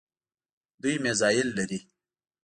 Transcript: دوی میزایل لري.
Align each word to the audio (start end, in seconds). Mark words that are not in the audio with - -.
دوی 0.81 0.95
میزایل 1.03 1.47
لري. 1.57 1.79